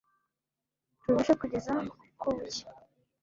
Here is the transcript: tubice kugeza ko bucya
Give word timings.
tubice 1.01 1.31
kugeza 1.41 1.73
ko 2.21 2.27
bucya 2.35 2.65